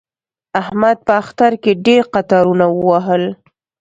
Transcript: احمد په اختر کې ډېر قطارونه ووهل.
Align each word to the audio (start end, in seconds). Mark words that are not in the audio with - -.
احمد 0.61 0.97
په 1.07 1.13
اختر 1.21 1.51
کې 1.63 1.71
ډېر 1.85 2.03
قطارونه 2.13 2.65
ووهل. 2.71 3.23